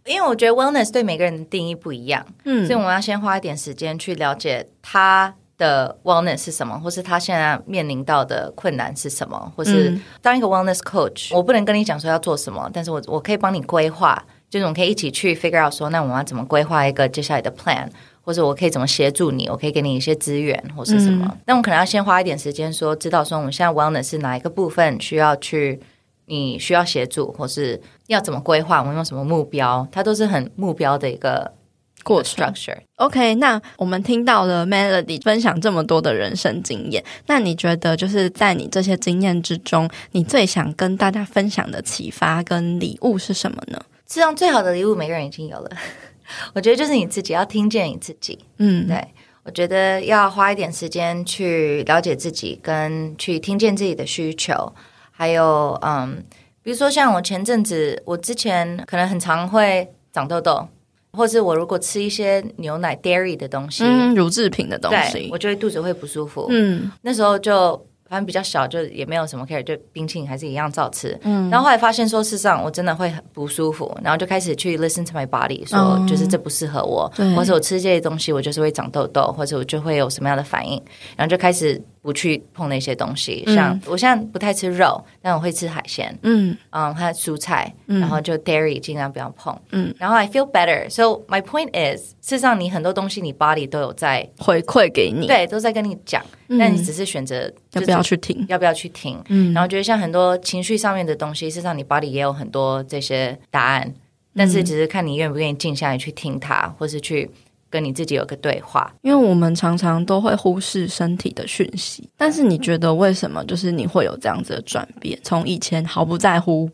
[0.05, 5.33] 因为我觉得 wellness 对每个人的定义不一样，嗯，所以我们要先花一点时间去了解他。
[5.63, 17.87] 的 wellness 是什么，或是他现在面临到的困难是什么，或是当一个 wellness coach，、嗯、我不能跟你讲说要做什么，但是我我可以帮你规划，就是我们可以一起去 figure out 说，那我们要怎么规划一个接下来的 plan，
[18.21, 25.79] 或者我可以怎么协助你，我可以给你一些资源或是什么，嗯、那我们可能要先花一点时间说，知道说我们现在 wellness 是哪一个部分需要去，
[26.25, 31.53] 你需要协助，或是要怎么规划，我们用什么目标，它都是很目标的一个。
[32.03, 43.81] 过 structure OK，那我们听到了 Melody 分享这么多的人生经验，那你觉得就是在你这些经验之中，你最想跟大家分享的启发跟礼物是什么呢？
[44.07, 45.71] 实际上，最好的礼物每个人已经有了，
[46.53, 48.37] 我觉得就是你自己要听见你自己。
[48.57, 49.05] 嗯，对，
[49.43, 54.71] 我觉得要花一点时间去了解自己，跟去听见自己的需求，
[55.09, 56.23] 还有嗯，
[56.61, 60.67] 比如说像我前阵子，我之前可能很常会长痘痘。
[61.15, 66.47] 或是我如果吃一些牛奶 dairy 的东西，嗯，乳制品的东西，我就会肚子会不舒服。
[66.49, 67.75] 嗯，那时候就
[68.09, 71.17] 反正比较小，就也没有什么 care，就冰淇淋还是一样照吃。
[71.23, 80.81] 嗯，然后后来发现说，事实上我真的会很不舒服，然后就开始去 listen to my body，说就是这不适合我，嗯、或者我吃这些东西，我就是会长痘痘，或者我就会有什么样的反应，
[81.15, 83.43] 然后就开始不去碰那些东西。
[83.47, 86.15] 嗯、像我现在不太吃肉，但我会吃海鲜。
[86.21, 89.57] 嗯嗯，还有蔬菜，嗯、然后就 dairy 尽量不要碰。
[89.71, 90.87] 嗯，然后 I feel better.
[90.89, 99.17] So my point is，事实上你很多东西你 body 都有在回馈给你，对，都在跟你讲，嗯、但你只是选择要不要去听，要不要去听。
[99.29, 103.93] 嗯，然后觉得像很多情绪上面的东西，事实上你 body 也有很多这些答案，
[104.35, 107.31] 但是只是看你愿不愿意静下来去听它，或是去。
[107.73, 112.07] 跟你自己有个对话，因为我们常常都会忽视身体的讯息。
[112.15, 113.43] 但是你觉得为什么？
[113.45, 116.69] 就是你会有这样子的转变，从以前毫不在乎，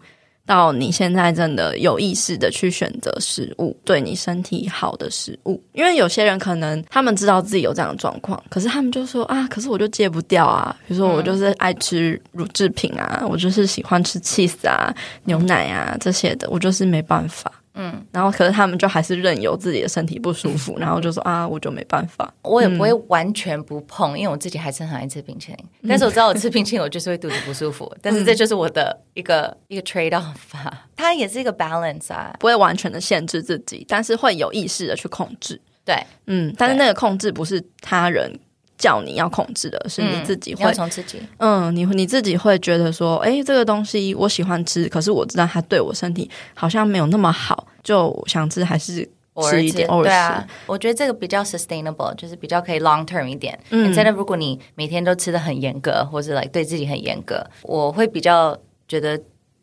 [0.46, 5.64] 到你现在真的有意识的去选择食物，对你身体好的食物。
[5.72, 10.76] 因为有些人可能他们知道自己有这样的状况，可是他们就说啊，可是我就戒不掉啊。
[10.86, 17.50] 比如说我就是爱吃乳制品啊，我就是喜欢吃 cheese 啊、牛奶啊这些的，我就是没办法。
[17.82, 22.32] 嗯，然后可是他们就还是任由自己的身体不舒服，然后就说啊，我就没办法。
[22.42, 25.66] 我也不会完全不碰，嗯、因为我自己还是很爱吃冰淇淋。
[25.88, 27.86] 但是我知道我吃冰淇淋，我就是会肚子不舒服。
[27.96, 35.62] 嗯、但是这就是我的一个一个 trade off 啊，它也是一个 balance 啊，不会完全的限制自己，但是会有意识的去控制。
[35.86, 35.96] 对，
[36.28, 38.38] 嗯，但是那个控制不是他人。
[38.80, 49.08] 叫你要控制的是你自己会，从自己，嗯，你你自己会觉得说，哎，这个东西我喜欢吃，可是我知道它对我身体好像没有那么好，就想吃还是
[49.44, 49.86] 吃一点。
[49.88, 53.60] 对啊，我觉得这个比较 sustainable，就是比较可以 long term 一点。
[53.70, 59.22] 嗯，真的，如果你每天都吃的很严格，或者 like 对自己很严格，我会比较觉得。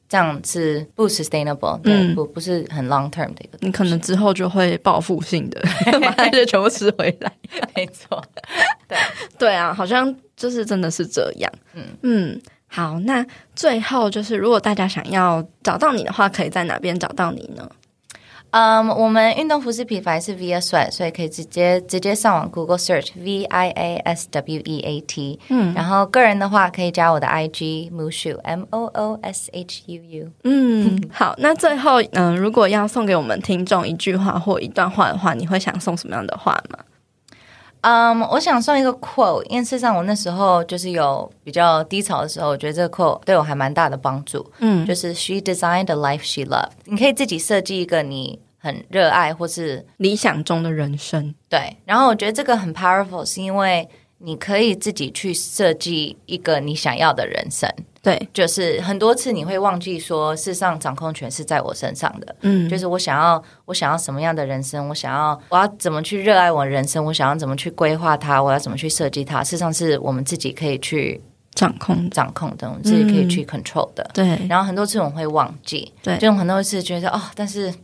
[0.08, 3.58] 这样是不 sustainable，嗯，不不是很 long term 的一个。
[3.60, 5.60] 你可能之后就会报复性的，
[6.00, 7.32] 把那些全部吃回来。
[7.74, 8.22] 没错，
[8.88, 8.96] 对
[9.38, 11.52] 对啊，好像就是真的是这样。
[11.74, 17.68] 嗯嗯，好，那最后就是，如果大家想要找到你的话，可以在哪边找到你呢？
[18.50, 25.38] 嗯，um, 我们运动服饰品牌是 Via Sweat，所以可以直接直接上网 Google Search V I A S W E A T。
[25.48, 30.30] 嗯，然后个人的话可以加我的 IG Mooshu M O O S H U U。
[30.44, 36.78] 嗯，好，那最后嗯、呃，如果要送给我们听众一句话或一段话的话，你会想送什么样的话吗？
[37.86, 44.44] 嗯，um, 我想送一个 quote，因为事实上我那时候就是有比较低潮的时候，我觉得这个 quote 对我还蛮大的帮助。
[44.58, 46.70] 嗯，就是 She designed the life she loved。
[46.84, 51.32] 你可以自己设计一个你很热爱或是理想中的人生。
[51.48, 57.68] 对，然后我觉得这个很 powerful，是因为你可以自己去设计一个你想要的人生。
[58.02, 62.36] 对，就是很多次你会忘记说，事实上掌控权是在我身上的。
[62.42, 69.42] 嗯，就是我想要，我想要什么样的人生，我想要，我要怎么去热爱我的人生，我想要怎么去规划它，我要怎么去设计它。
[69.42, 71.20] 事实上是我们自己可以去
[71.52, 74.08] 掌控、掌控的，我们自己可以去 control 的。
[74.14, 74.38] 对。
[74.48, 77.74] 然后很多次我们会忘记，对，就很多次觉得哦，但是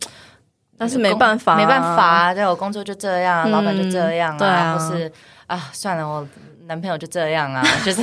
[0.78, 5.10] 但是没办法，没办法，对我工作就这样，老板就这样啊，或是
[5.52, 6.26] 啊，算了，我。
[6.68, 8.02] 男朋友就这样啊， 就是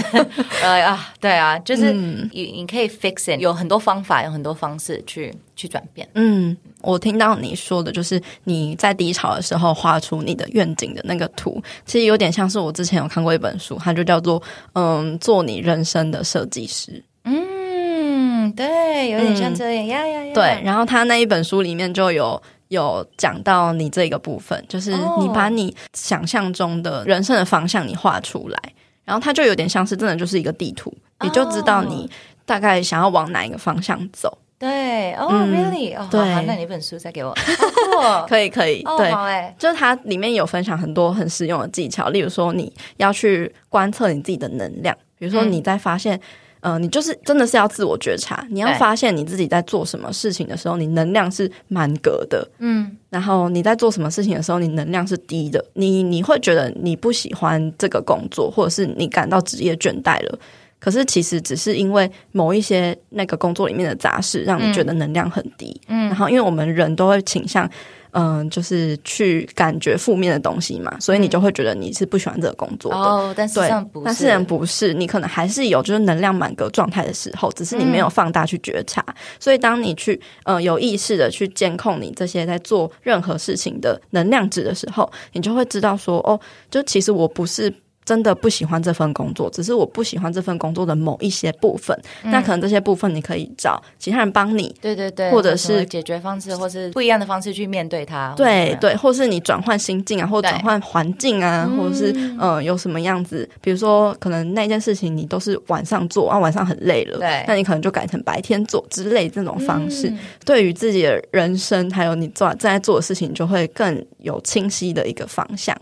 [0.61, 6.07] 呃啊，对啊，就是你你可以 fix it，有很多方法，有很多方式去去转变。
[6.13, 17.01] 嗯，我听到你说的就是你在低潮的时候画出你的愿景的那个图，其实有点像是我之前有看过一本书，它就叫做嗯，做你人生的设计师。
[17.23, 20.33] 嗯，对，有点像这样呀呀呀。
[20.33, 22.39] 对，然后他那一本书里面就有。
[22.69, 28.59] 有讲到你这个部分，就是你把你想象中的人生的方向你画出来，
[29.03, 32.09] 然后它就有点像是真的就是一个地图，你就知道你
[32.45, 34.37] 大概想要往哪一个方向走。
[34.57, 35.97] 对，哦，really？
[35.97, 37.33] 哦，对，那你本书再给我，
[38.27, 46.15] 可以，可以，对，就是它里面有分享很多很实用的技巧，例如说你要去观测你自己的能量，比如说你在发现。
[46.17, 46.21] 嗯、
[46.61, 60.39] 呃，你就是真的是要自我觉察，你要发现你自己在做什么事情的时候，你能量是满格的，嗯，然后你在做什么事情的时候，你能量是低的，你你会觉得你不喜欢这个工作，或者是你感到职业倦怠了，
[60.79, 67.69] 可是其实只是因为某一些那个工作里面的杂事，让你觉得能量很低，嗯，然后因为我们人都会倾向。
[68.11, 72.97] 嗯，就是去感觉负面的东西嘛，所以你就会觉得你是不喜欢这个工作的。
[72.97, 73.59] 哦，但是，
[74.03, 78.99] 但实际上不是，你可能还是有就是能量满格状态的时候，只是你没有放大去觉察。
[79.09, 86.39] 嗯、所以当你去嗯有意识的去监控你这些在做任何事情的能量值的时候，你就会知道说，哦，
[86.71, 87.71] 就其实我不是。
[88.09, 91.95] 真的不喜欢这份工作，只是我不喜欢这份工作的某一些部分。
[92.23, 98.33] 嗯、那可能这些部分你可以找其他人帮你，对对对，或者是解决方式，或是不一样的方式去面对它。
[98.35, 103.47] 对对，或是你转换心境啊，或转换环境啊，或者是嗯、呃，有什么样子？
[103.61, 110.09] 比如说，可能那件事情你都是晚上做啊，晚上很累了，对，那你可能就改成白天做之类这种方式。
[110.09, 115.79] 嗯、对于自己的人生，还有你做正在做的事情，就会更有清晰的一个方向。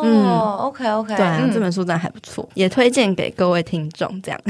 [0.00, 0.30] 哦，嗯
[0.66, 4.08] ，OK OK，对啊，嗯、这本书真的还不错，也推荐给各位听众。
[4.22, 4.40] 这样，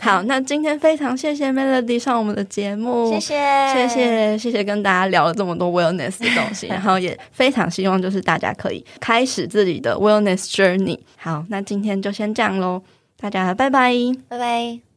[0.00, 3.34] 好， 好，那今天非常谢谢 Melody 上我们的节目，谢谢，
[3.72, 10.98] 谢谢，谢谢跟大家聊了这么多 Wellness 的东西， 然后也非常希望就是大家可以开始自己的 Wellness Journey。
[11.16, 12.82] 好，那今天就先这样喽，
[13.20, 13.94] 大家拜拜，
[14.28, 14.91] 拜拜。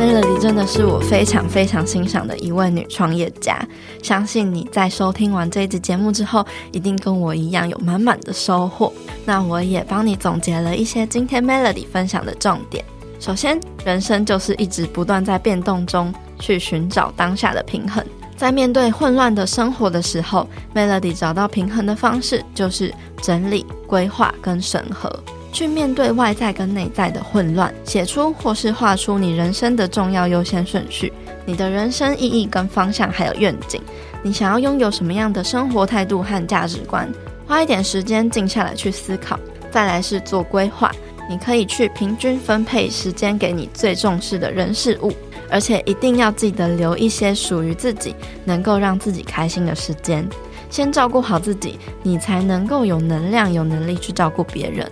[0.00, 3.62] Melody 真的是我非常非常欣赏的一位女创业家，
[4.02, 6.42] 相信你在收听完这一集节目之后，
[6.72, 8.90] 一定跟我一样有满满的收获。
[9.26, 12.82] 那我也帮你总结了一些今天 Melody 分享的重点。
[13.18, 18.02] 首先，人生就是一直不断在变动中去寻找当下的平衡，
[18.38, 22.90] 在面对混乱的生活的时候，Melody 找到平衡的方式就是
[23.20, 25.12] 整理、规划跟审核。
[25.52, 31.12] 去面对外在跟内在的混乱，写出或是画出你人生的重要优先顺序，
[31.44, 33.80] 你的人生意义跟方向还有愿景，
[34.22, 37.10] 你想要拥有什么样的生活态度和价值观？
[37.46, 39.38] 花一点时间静下来去思考。
[39.72, 40.90] 再来是做规划，
[41.28, 45.12] 你可以去平均分配时间给你最重视的人事物，
[45.48, 50.28] 而且一定要记得留一些属于自己能够让自己开心的时间。
[50.70, 54.90] 先照顾好自己，你才能够有能量、有能力去照顾别人。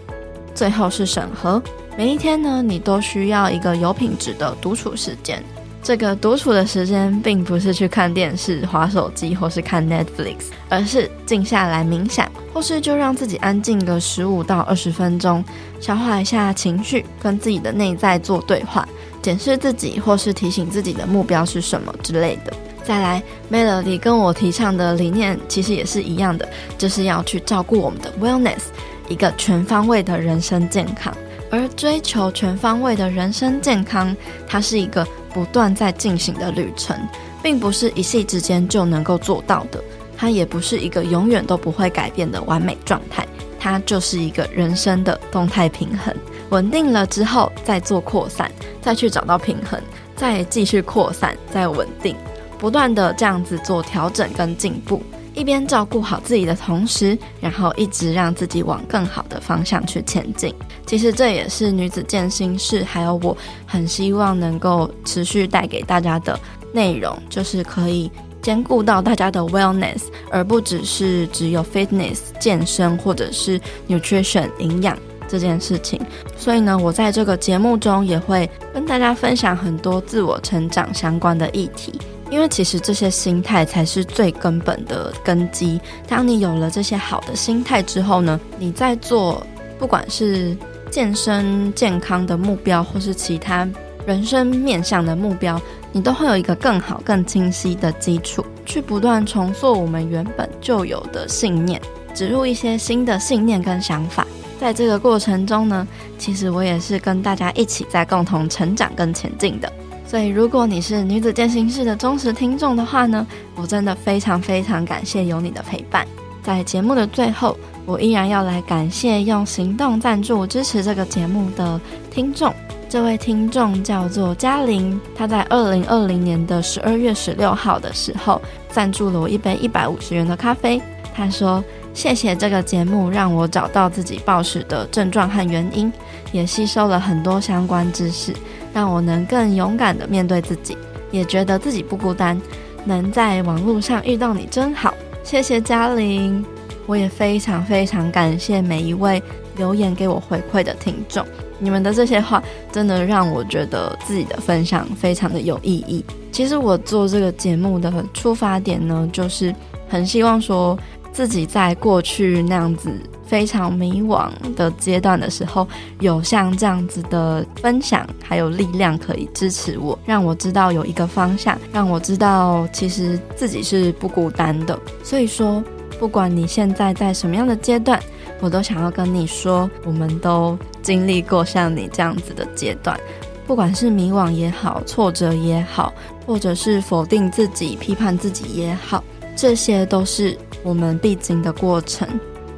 [0.59, 1.63] 最后是审核，
[1.97, 5.41] 每一天呢，你都需要一个有品质的独处时间。
[5.85, 15.45] 这个独处的时间，并不是去看电视、滑手机或是看 Netflix，而是静下来冥想，或是就让自己安静个十五到二十分钟，
[15.79, 18.87] 消化一下情绪，跟自己的内在做对话，
[19.23, 22.53] 检视自己，或是提醒自己的目标是什么之类的。
[22.83, 28.65] 再来，Melody 跟我提倡的理念其实也是一样的，就是要去照顾我们的 Wellness。
[29.09, 31.15] 一个全方位的人生健康，
[31.51, 34.15] 而追求全方位的人生健康，
[34.47, 36.97] 它是一个不断在进行的旅程，
[37.43, 39.83] 并不是一夕之间就能够做到的。
[40.17, 43.27] 它也不是一个永远都不会改变的完美状态，
[43.59, 46.15] 它就是一个人生的动态平衡。
[46.51, 48.51] 稳定了之后，再做扩散，
[48.83, 49.81] 再去找到平衡，
[50.17, 52.17] 再继续扩散，再稳定，
[52.59, 55.01] 不断的这样子做调整跟进步。
[55.39, 60.53] 一边照顾好自己的同时，然后一直让自己往更好的方向去前进。
[60.85, 66.39] 其实这也是女子健心室，还有我很希望能够持续带给大家的
[66.73, 68.11] 内容，就是可以
[68.43, 76.01] 兼顾到大家的 wellness，而不只是只有 fitness 健身或者是 nutrition 营养这件事情。
[76.37, 81.93] 所以呢，我在这个节目中也会跟大家分享很多自我成长相关的议题。
[82.31, 85.81] 因为其实这些心态才是最根本的根基。
[86.07, 89.47] 当你有了这些好的心态之后呢，你在做
[89.79, 90.57] 不管是
[90.91, 93.69] 健身健康的目标，或是其他
[94.07, 95.61] 人生面向的目标，
[95.93, 101.81] 你都会有一个更好、更清晰的基础，去不断重塑我们原本就有的信念，
[102.15, 104.27] 植入一些新的信念跟想法。
[104.61, 105.87] 在这个过程中呢，
[106.19, 109.73] 其实我也是跟大家一起在共同成长跟前进的。
[110.09, 116.07] 所以，如果你是女子健行室的忠实听众的话呢，我真的非常非常感谢有你的陪伴。
[116.43, 117.55] 在节目的最后，
[117.85, 121.79] 我依然要来感谢用行动赞助支持这个节目的
[122.11, 122.55] 听众。
[122.89, 128.41] 这位听众叫做嘉玲，她在二零二零年的十二月十六号的时候
[128.71, 130.81] 赞助了我一杯一百五十元的咖啡。
[131.15, 135.93] 她说：“谢谢这个节目，让我找到自己暴食的症状和原因，
[136.33, 138.35] 也吸收了很多相关知识。”
[138.73, 140.77] 让我能更勇敢地面对自己，
[141.11, 142.41] 也觉得自己不孤单。
[142.85, 146.45] 能在网络上遇到你真好，谢谢嘉玲。
[146.87, 149.23] 我也非常非常感谢每一位
[149.57, 151.23] 留言给我回馈的听众，
[151.59, 152.43] 你们的这些话
[152.73, 156.03] 真的让我觉得自己的分享非常的有意义。
[156.33, 159.55] 其实我做这个节目的出发点呢，就是
[159.87, 160.79] 很希望说
[161.13, 162.91] 自己在过去那样子。
[163.29, 165.69] 非常迷惘的阶段的时候，
[166.01, 174.79] 有像这样子的分享，还有力量可以支持我，让我知道有一个方向，让我知道其实自己是不孤单的。
[175.05, 175.63] 所以说，
[176.01, 178.03] 不管你现在在什么样的阶段，
[178.41, 182.99] 我都想要跟你说，我们都经历过像你这样子的阶段，
[183.47, 185.93] 不管是迷惘也好，挫折也好，
[186.27, 189.05] 或者是否定自己、批判自己也好，
[189.37, 192.09] 这些都是我们必经的过程。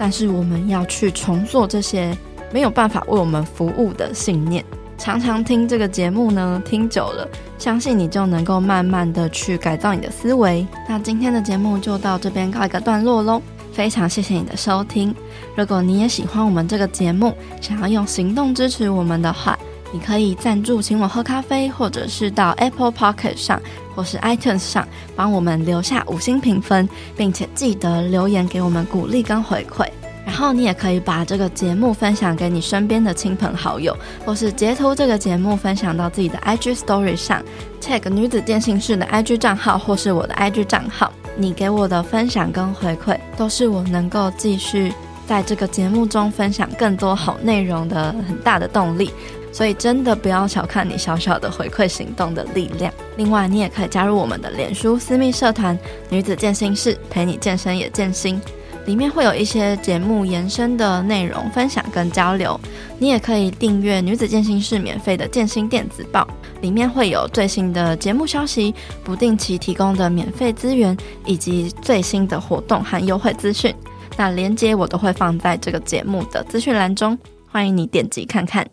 [0.01, 2.17] 但是我们要去重做这些
[2.51, 4.65] 没有办法为我们服务的信念。
[4.97, 7.29] 常常听这个节目呢，听久了，
[7.59, 10.67] 相信你就能够慢慢的去改造你的思维。
[10.89, 13.43] 那今天的节目就到这边告一个段落喽。
[13.73, 15.15] 非常谢谢你的收听。
[15.55, 19.59] 如果你也喜欢我们这个节目，想要用行动支持我们的话，
[19.93, 23.61] 你可以赞助请我喝咖啡，或者是到 Apple Pocket 上
[23.95, 24.87] 或是 iTunes 上
[25.17, 29.89] 帮我们留下五星评分，并且记得留言给我们鼓励跟回馈。
[30.25, 37.43] 然后你也可以把这个节目分享给你身边的亲朋好友，或是截图这个节目分享到自己的 IG Story 上
[37.81, 41.13] ，tag 女子电信室的 IG 账号或是我的 IG 账号。
[41.37, 44.93] 你给我的分享跟回馈，都是我能够继续
[45.27, 49.11] 在这个节目中分享更多好内容的很大的动力。
[49.53, 52.93] 所以真的不要小看你小小的回馈行动的力量。
[53.17, 55.79] 另外，你也可以加入我们的脸书私密社团
[56.09, 58.41] “女子健心室”，陪你健身也健心。
[58.87, 62.59] 里面会有一些节目延伸的内容分享跟交流。
[62.99, 66.27] 你也可以订阅“女子健心室”免费的健心电子报，
[66.63, 68.75] 里面会有最新的节目消息、
[69.05, 70.97] 不定期提供的免费资源
[71.27, 73.73] 以及最新的活动和优惠资讯。
[74.17, 77.17] 那连接我都会放在这个节目的资讯栏中，
[77.51, 78.67] 欢迎你点击看看。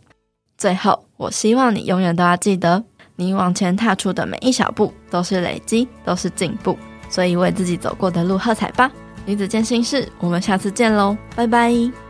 [0.57, 2.83] 最后，我希望你永远都要记得，
[3.15, 6.77] 你往前踏出的每一小步都是累积，都是进步。
[7.09, 8.91] 所以，为自己走过的路喝彩吧！
[9.25, 12.06] 女子健心事，我们下次见喽，拜拜。